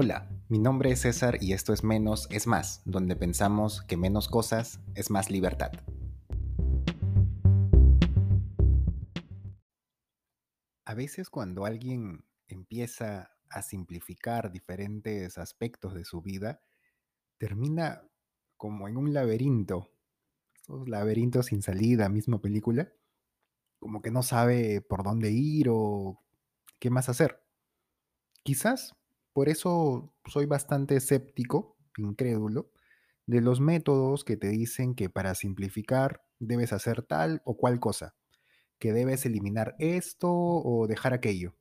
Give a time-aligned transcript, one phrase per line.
[0.00, 4.28] Hola, mi nombre es César y esto es Menos es Más, donde pensamos que menos
[4.28, 5.72] cosas es más libertad.
[10.84, 16.62] A veces cuando alguien empieza a simplificar diferentes aspectos de su vida,
[17.36, 18.08] termina
[18.56, 19.90] como en un laberinto,
[20.62, 22.92] esos laberintos sin salida, misma película,
[23.80, 26.22] como que no sabe por dónde ir o
[26.78, 27.42] qué más hacer.
[28.44, 28.94] Quizás
[29.38, 32.72] por eso soy bastante escéptico, incrédulo,
[33.24, 38.16] de los métodos que te dicen que para simplificar debes hacer tal o cual cosa,
[38.80, 41.54] que debes eliminar esto o dejar aquello.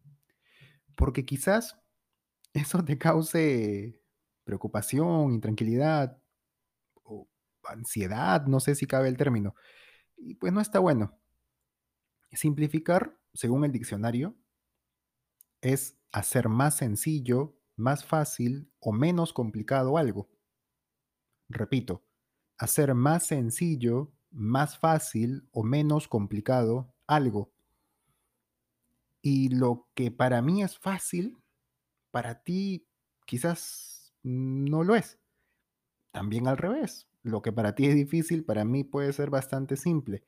[0.95, 1.79] Porque quizás
[2.53, 4.01] eso te cause
[4.43, 6.19] preocupación, intranquilidad
[7.03, 7.29] o
[7.63, 9.53] ansiedad, no sé si cabe el término.
[10.15, 11.15] Y pues no está bueno.
[12.31, 14.35] Simplificar, según el diccionario,
[15.61, 20.29] es hacer más sencillo, más fácil o menos complicado algo.
[21.47, 22.03] Repito,
[22.57, 27.53] hacer más sencillo, más fácil o menos complicado algo.
[29.21, 31.37] Y lo que para mí es fácil,
[32.11, 32.87] para ti
[33.25, 35.19] quizás no lo es.
[36.11, 37.07] También al revés.
[37.23, 40.23] Lo que para ti es difícil, para mí puede ser bastante simple.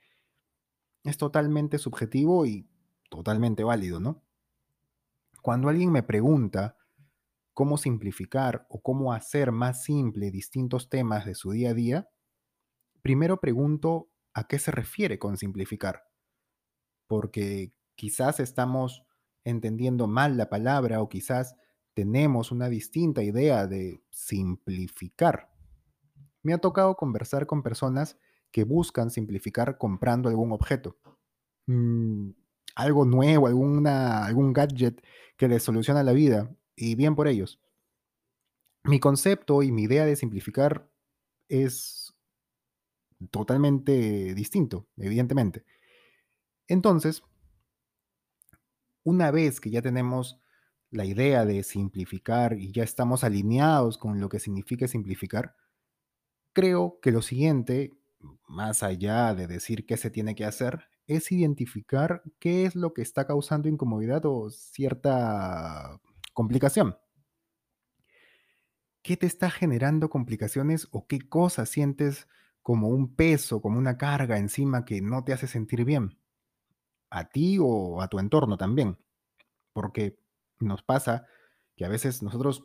[1.03, 2.67] Es totalmente subjetivo y
[3.09, 4.21] totalmente válido, ¿no?
[5.41, 6.78] Cuando alguien me pregunta
[7.59, 12.09] cómo simplificar o cómo hacer más simple distintos temas de su día a día,
[13.01, 16.05] primero pregunto a qué se refiere con simplificar.
[17.05, 19.03] Porque quizás estamos
[19.43, 21.57] entendiendo mal la palabra o quizás
[21.93, 25.51] tenemos una distinta idea de simplificar.
[26.41, 28.17] Me ha tocado conversar con personas
[28.51, 30.95] que buscan simplificar comprando algún objeto.
[31.65, 32.29] Mm,
[32.75, 35.03] algo nuevo, alguna, algún gadget
[35.35, 37.59] que les soluciona la vida, y bien por ellos.
[38.83, 40.89] Mi concepto y mi idea de simplificar
[41.49, 42.13] es
[43.31, 45.65] totalmente distinto, evidentemente.
[46.67, 47.21] Entonces,
[49.03, 50.39] una vez que ya tenemos
[50.91, 55.55] la idea de simplificar y ya estamos alineados con lo que significa simplificar,
[56.53, 57.93] creo que lo siguiente,
[58.47, 63.01] más allá de decir qué se tiene que hacer, es identificar qué es lo que
[63.01, 65.99] está causando incomodidad o cierta
[66.39, 66.97] complicación.
[69.01, 72.29] ¿Qué te está generando complicaciones o qué cosa sientes
[72.61, 76.17] como un peso, como una carga encima que no te hace sentir bien?
[77.09, 78.97] A ti o a tu entorno también.
[79.73, 80.17] Porque
[80.61, 81.25] nos pasa
[81.75, 82.63] que a veces nosotros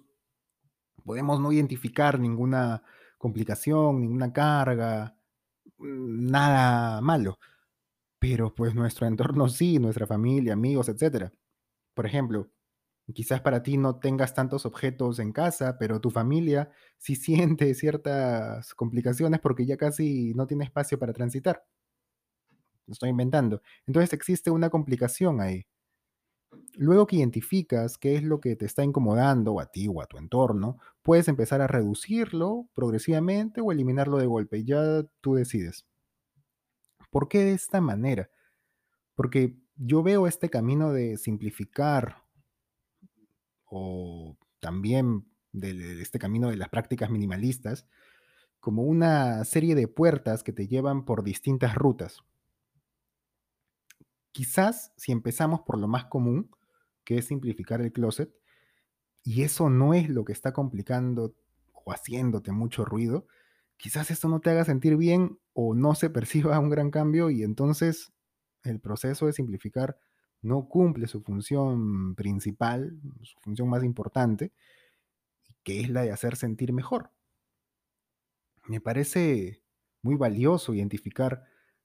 [1.05, 2.85] podemos no identificar ninguna
[3.19, 5.17] complicación, ninguna carga,
[5.79, 7.41] mm, nada malo
[8.21, 11.31] pero pues nuestro entorno sí, nuestra familia, amigos, etcétera.
[11.93, 12.49] Por ejemplo,
[13.13, 18.75] quizás para ti no tengas tantos objetos en casa, pero tu familia sí siente ciertas
[18.75, 21.65] complicaciones porque ya casi no tiene espacio para transitar.
[22.87, 23.63] Lo estoy inventando.
[23.87, 25.67] Entonces existe una complicación ahí.
[26.77, 30.19] Luego que identificas qué es lo que te está incomodando a ti o a tu
[30.19, 34.65] entorno, puedes empezar a reducirlo progresivamente o eliminarlo de golpe.
[34.65, 35.87] Ya tú decides.
[37.11, 38.31] ¿Por qué de esta manera?
[39.15, 42.24] Porque yo veo este camino de simplificar
[43.77, 47.87] o también de este camino de las prácticas minimalistas
[48.61, 52.23] como una serie de puertas que te llevan por distintas rutas.
[54.33, 56.51] Quizás si empezamos por lo más común,
[57.05, 58.33] que es simplificar el closet,
[59.23, 61.35] y eso no es lo que está complicando
[61.73, 63.27] o haciéndote mucho ruido,
[63.77, 67.43] quizás esto no te haga sentir bien o no se perciba un gran cambio y
[67.43, 68.13] entonces
[68.63, 69.99] el proceso de simplificar
[70.45, 74.53] no cumple su función principal, su función más importante,
[75.63, 77.11] que es la de hacer sentir mejor.
[78.67, 79.63] Me parece
[80.03, 81.45] muy valioso identificar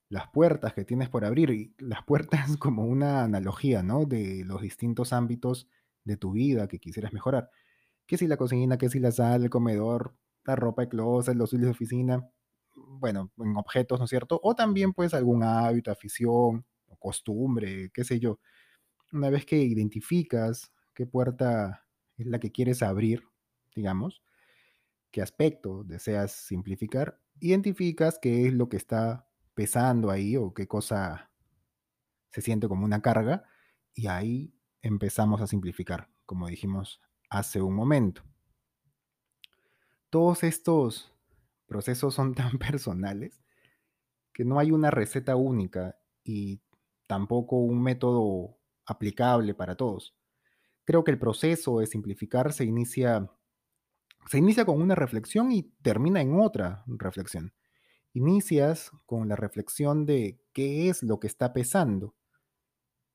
[0.09, 4.05] las puertas que tienes por abrir y las puertas como una analogía, ¿no?
[4.05, 5.69] De los distintos ámbitos
[6.03, 7.49] de tu vida que quisieras mejorar.
[8.05, 11.53] Que si la cocina, que si la sala, el comedor, la ropa de closet, los
[11.53, 12.29] usos de oficina,
[12.75, 14.39] bueno, en objetos, ¿no es cierto?
[14.43, 16.65] O también pues algún hábito, afición
[16.99, 18.39] costumbre, qué sé yo.
[19.11, 21.87] Una vez que identificas qué puerta
[22.17, 23.23] es la que quieres abrir,
[23.75, 24.21] digamos,
[25.11, 31.31] qué aspecto deseas simplificar, identificas qué es lo que está pesando ahí o qué cosa
[32.31, 33.43] se siente como una carga
[33.93, 38.23] y ahí empezamos a simplificar, como dijimos hace un momento.
[40.09, 41.13] Todos estos
[41.67, 43.41] procesos son tan personales
[44.33, 46.61] que no hay una receta única y
[47.09, 50.15] tampoco un método aplicable para todos.
[50.85, 53.31] Creo que el proceso de simplificar se inicia
[54.27, 57.51] se inicia con una reflexión y termina en otra reflexión.
[58.13, 62.15] Inicias con la reflexión de qué es lo que está pesando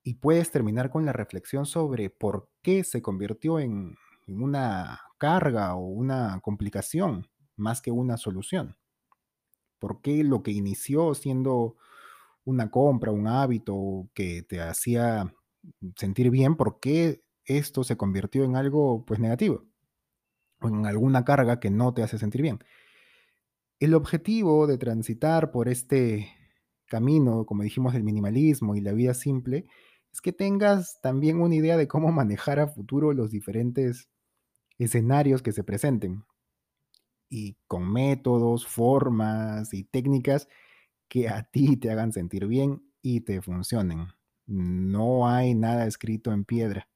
[0.02, 3.94] y puedes terminar con la reflexión sobre por qué se convirtió en,
[4.26, 8.76] en una carga o una complicación más que una solución.
[9.78, 11.76] ¿Por qué lo que inició siendo
[12.44, 15.34] una compra, un hábito que te hacía
[15.96, 19.64] sentir bien, por qué esto se convirtió en algo pues negativo?
[20.60, 22.58] O en alguna carga que no te hace sentir bien.
[23.80, 26.28] El objetivo de transitar por este
[26.86, 29.66] camino, como dijimos, del minimalismo y la vida simple,
[30.12, 34.08] es que tengas también una idea de cómo manejar a futuro los diferentes
[34.78, 36.24] escenarios que se presenten
[37.28, 40.48] y con métodos, formas y técnicas
[41.08, 44.08] que a ti te hagan sentir bien y te funcionen.
[44.46, 46.88] No hay nada escrito en piedra.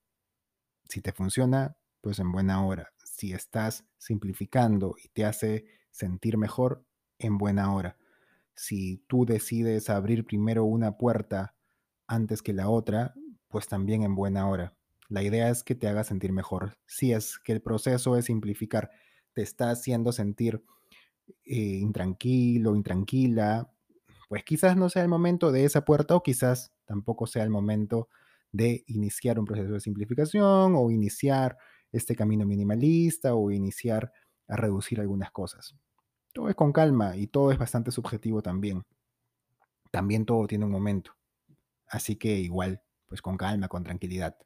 [0.88, 2.92] Si te funciona, pues en buena hora.
[3.04, 6.84] Si estás simplificando y te hace sentir mejor,
[7.18, 7.96] en buena hora.
[8.54, 11.54] Si tú decides abrir primero una puerta
[12.06, 13.14] antes que la otra,
[13.48, 14.74] pues también en buena hora.
[15.08, 16.78] La idea es que te haga sentir mejor.
[16.86, 18.90] Si es que el proceso es simplificar,
[19.32, 20.62] te está haciendo sentir
[21.44, 23.70] eh, intranquilo, intranquila,
[24.28, 28.08] pues quizás no sea el momento de esa puerta o quizás tampoco sea el momento
[28.52, 31.56] de iniciar un proceso de simplificación o iniciar
[31.92, 34.12] este camino minimalista o iniciar
[34.46, 35.74] a reducir algunas cosas.
[36.32, 38.84] Todo es con calma y todo es bastante subjetivo también.
[39.90, 41.12] También todo tiene un momento.
[41.86, 44.36] Así que igual, pues con calma, con tranquilidad.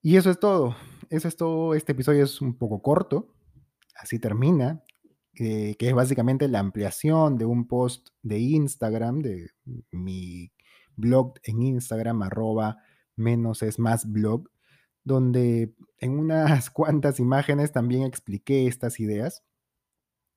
[0.00, 0.76] Y eso es todo.
[1.10, 1.74] Eso es todo.
[1.74, 3.34] Este episodio es un poco corto.
[3.94, 4.82] Así termina.
[5.40, 9.50] Eh, que es básicamente la ampliación de un post de Instagram, de
[9.92, 10.50] mi
[10.96, 12.78] blog en Instagram, arroba
[13.14, 14.50] menos es más blog,
[15.04, 19.44] donde en unas cuantas imágenes también expliqué estas ideas.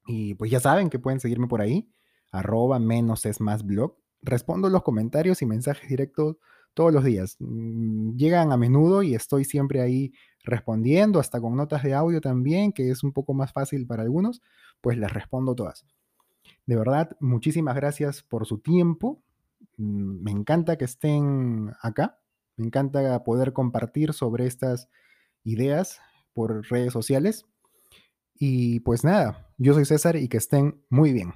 [0.06, 1.92] Y pues ya saben que pueden seguirme por ahí,
[2.32, 3.98] arroba menos es más blog.
[4.22, 6.38] Respondo los comentarios y mensajes directos
[6.74, 7.38] todos los días.
[7.40, 10.14] Mm, llegan a menudo y estoy siempre ahí
[10.44, 14.42] respondiendo, hasta con notas de audio también, que es un poco más fácil para algunos,
[14.82, 15.86] pues les respondo todas.
[16.66, 19.22] De verdad, muchísimas gracias por su tiempo.
[19.78, 22.20] Mm, me encanta que estén acá.
[22.58, 24.90] Me encanta poder compartir sobre estas
[25.44, 26.00] ideas
[26.34, 27.46] por redes sociales.
[28.36, 31.34] Y pues nada, yo soy César y que estén muy bien.